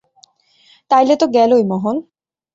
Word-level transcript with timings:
তাইলে 0.91 1.13
তো 1.15 1.25
গেলোই 1.27 1.63
মহল। 1.63 1.97